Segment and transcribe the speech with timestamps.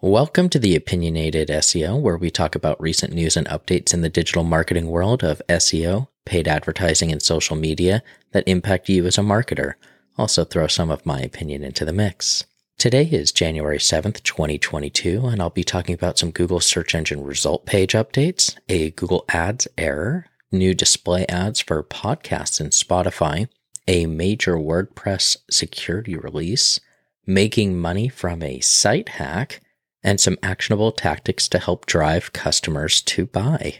[0.00, 4.08] Welcome to the Opinionated SEO, where we talk about recent news and updates in the
[4.08, 9.22] digital marketing world of SEO, paid advertising, and social media that impact you as a
[9.22, 9.74] marketer.
[10.16, 12.44] Also, throw some of my opinion into the mix.
[12.78, 17.66] Today is January 7th, 2022, and I'll be talking about some Google search engine result
[17.66, 23.48] page updates, a Google Ads error, new display ads for podcasts and Spotify,
[23.88, 26.78] a major WordPress security release,
[27.26, 29.60] making money from a site hack,
[30.08, 33.74] and some actionable tactics to help drive customers to buy.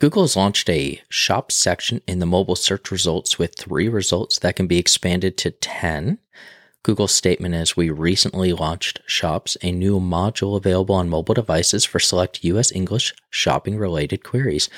[0.00, 4.56] Google has launched a shop section in the mobile search results with three results that
[4.56, 6.18] can be expanded to 10.
[6.82, 12.00] Google's statement is We recently launched Shops, a new module available on mobile devices for
[12.00, 14.68] select US English shopping related queries.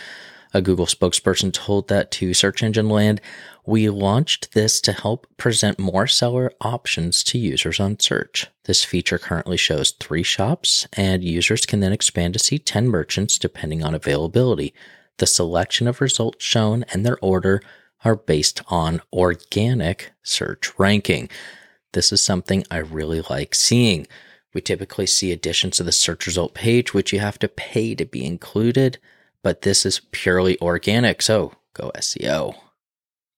[0.57, 3.21] A Google spokesperson told that to Search Engine Land,
[3.67, 8.47] we launched this to help present more seller options to users on search.
[8.67, 13.37] This feature currently shows three shops, and users can then expand to see 10 merchants
[13.37, 14.73] depending on availability.
[15.19, 17.61] The selection of results shown and their order
[18.05, 21.31] are based on organic search ranking.
[21.95, 24.07] This is something I really like seeing.
[24.53, 28.05] We typically see additions to the search result page, which you have to pay to
[28.05, 28.99] be included
[29.45, 32.57] but this is purely organic, so go SEO.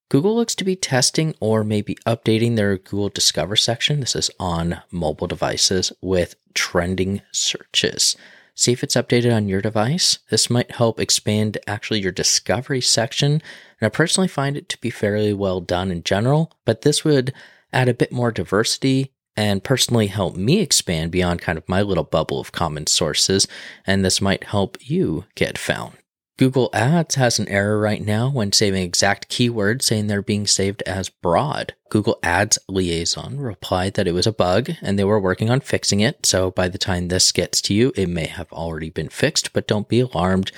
[0.09, 3.99] Google looks to be testing or maybe updating their Google Discover section.
[3.99, 8.17] This is on mobile devices with trending searches.
[8.55, 10.21] See if it's updated on your device.
[10.31, 13.33] This might help expand actually your discovery section.
[13.33, 13.43] And
[13.83, 17.35] I personally find it to be fairly well done in general, but this would
[17.73, 22.05] add a bit more diversity and personally help me expand beyond kind of my little
[22.05, 23.47] bubble of common sources,
[23.87, 25.97] and this might help you get found.
[26.39, 30.83] Google Ads has an error right now when saving exact keywords, saying they're being saved
[30.83, 31.75] as broad.
[31.89, 36.01] Google Ads liaison replied that it was a bug and they were working on fixing
[36.01, 36.27] it.
[36.27, 39.67] So by the time this gets to you, it may have already been fixed, but
[39.67, 40.53] don't be alarmed.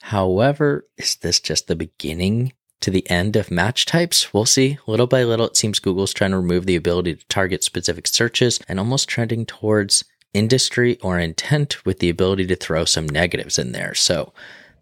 [0.00, 2.52] However, is this just the beginning
[2.82, 4.32] to the end of match types.
[4.34, 4.78] We'll see.
[4.86, 8.60] Little by little, it seems Google's trying to remove the ability to target specific searches
[8.68, 10.04] and almost trending towards
[10.34, 13.94] industry or intent with the ability to throw some negatives in there.
[13.94, 14.32] So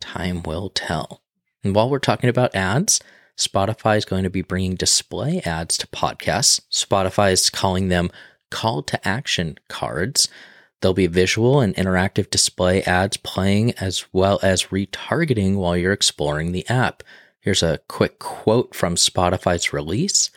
[0.01, 1.23] time will tell.
[1.63, 3.01] And while we're talking about ads,
[3.37, 6.61] Spotify is going to be bringing display ads to podcasts.
[6.71, 8.11] Spotify is calling them
[8.51, 10.29] call to action cards.
[10.81, 16.53] There'll be visual and interactive display ads playing as well as retargeting while you're exploring
[16.53, 17.03] the app.
[17.41, 20.31] Here's a quick quote from Spotify's release.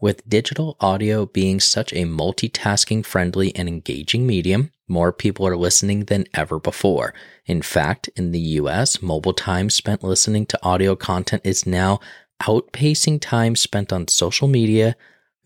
[0.00, 6.06] With digital audio being such a multitasking friendly and engaging medium, more people are listening
[6.06, 7.14] than ever before.
[7.46, 12.00] In fact, in the US, mobile time spent listening to audio content is now
[12.42, 14.96] outpacing time spent on social media,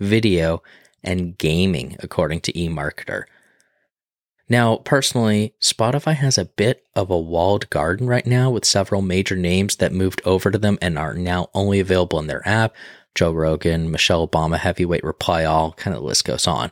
[0.01, 0.63] video,
[1.05, 3.25] and gaming, according to eMarketer.
[4.49, 9.34] Now, personally, Spotify has a bit of a walled garden right now with several major
[9.34, 12.75] names that moved over to them and are now only available in their app.
[13.15, 16.71] Joe Rogan, Michelle Obama, Heavyweight Reply All, kind of the list goes on.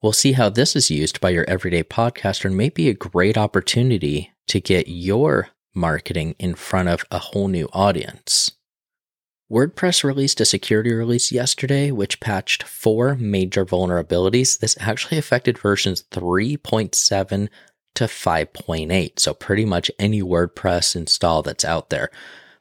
[0.00, 3.36] We'll see how this is used by your everyday podcaster and may be a great
[3.36, 8.52] opportunity to get your marketing in front of a whole new audience.
[9.50, 14.58] WordPress released a security release yesterday, which patched four major vulnerabilities.
[14.58, 17.48] This actually affected versions 3.7
[17.94, 22.10] to 5.8, so pretty much any WordPress install that's out there.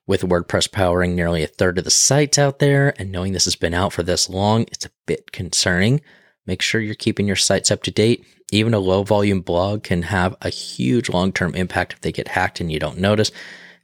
[0.05, 3.57] With WordPress powering nearly a third of the sites out there, and knowing this has
[3.57, 5.99] been out for this long, it's a bit concerning.
[6.45, 8.25] Make sure you're keeping your sites up to date.
[8.53, 12.29] Even a low volume blog can have a huge long term impact if they get
[12.29, 13.29] hacked and you don't notice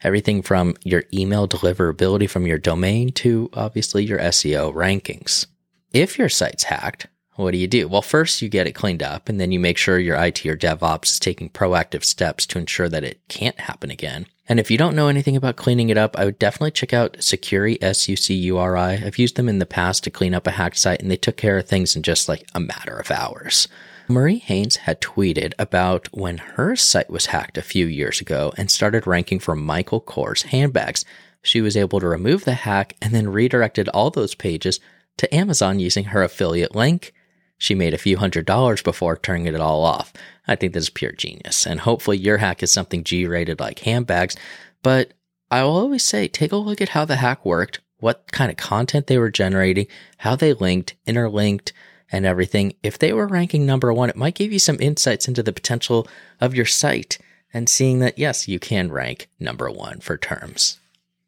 [0.04, 5.48] everything from your email deliverability from your domain to obviously your SEO rankings.
[5.92, 7.88] If your site's hacked, what do you do?
[7.88, 10.56] Well, first you get it cleaned up and then you make sure your IT or
[10.56, 14.28] DevOps is taking proactive steps to ensure that it can't happen again.
[14.48, 17.18] And if you don't know anything about cleaning it up, I would definitely check out
[17.18, 18.92] S-U-C-U-R-I.
[18.94, 21.38] I've used them in the past to clean up a hacked site and they took
[21.38, 23.68] care of things in just like a matter of hours.
[24.08, 28.70] Marie Haynes had tweeted about when her site was hacked a few years ago and
[28.70, 31.06] started ranking for Michael Kors handbags.
[31.42, 34.80] She was able to remove the hack and then redirected all those pages
[35.18, 37.14] to Amazon using her affiliate link.
[37.58, 40.12] She made a few hundred dollars before turning it all off.
[40.48, 41.66] I think this is pure genius.
[41.66, 44.36] And hopefully your hack is something G rated like handbags.
[44.82, 45.14] But
[45.50, 48.58] I will always say take a look at how the hack worked, what kind of
[48.58, 51.72] content they were generating, how they linked, interlinked,
[52.14, 55.42] and everything, if they were ranking number one, it might give you some insights into
[55.42, 56.08] the potential
[56.40, 57.18] of your site
[57.52, 60.80] and seeing that, yes, you can rank number one for terms.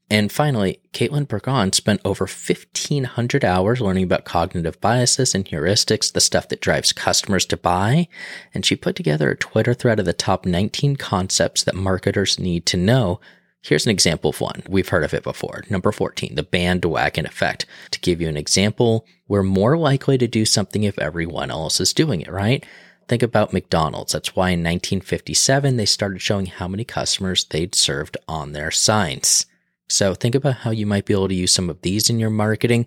[0.08, 6.22] And finally, Katelyn Bourgoin spent over 1,500 hours learning about cognitive biases and heuristics, the
[6.22, 8.08] stuff that drives customers to buy.
[8.54, 12.68] And she put together a Twitter thread of the top 19 concepts that marketers need
[12.68, 13.20] to know.
[13.66, 14.62] Here's an example of one.
[14.70, 15.64] We've heard of it before.
[15.72, 17.66] Number 14, the bandwagon effect.
[17.92, 21.92] To give you an example, we're more likely to do something if everyone else is
[21.92, 22.64] doing it, right?
[23.08, 24.14] Think about McDonald's.
[24.14, 29.48] That's why in 1957 they started showing how many customers they'd served on their signs.
[29.88, 32.30] So think about how you might be able to use some of these in your
[32.30, 32.86] marketing.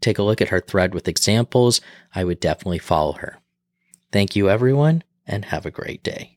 [0.00, 1.80] Take a look at her thread with examples.
[2.16, 3.38] I would definitely follow her.
[4.10, 6.36] Thank you, everyone, and have a great day.